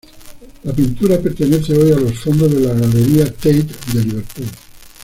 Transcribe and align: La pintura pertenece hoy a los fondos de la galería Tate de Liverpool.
La 0.63 0.73
pintura 0.73 1.19
pertenece 1.19 1.77
hoy 1.77 1.91
a 1.91 1.95
los 1.99 2.17
fondos 2.17 2.49
de 2.51 2.61
la 2.61 2.73
galería 2.73 3.25
Tate 3.31 3.67
de 3.93 4.03
Liverpool. 4.03 4.47